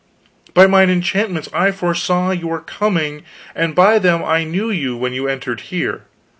By 0.55 0.65
mine 0.65 0.89
enchantments 0.89 1.47
I 1.53 1.69
foresaw 1.69 2.31
your 2.31 2.59
coming, 2.59 3.21
and 3.53 3.75
by 3.75 3.99
them 3.99 4.23
I 4.25 4.43
knew 4.45 4.71
you 4.71 4.97
when 4.97 5.13
you 5.13 5.27
entered 5.27 5.59
here. 5.69 6.05